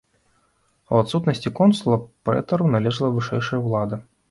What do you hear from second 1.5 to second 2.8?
консула прэтару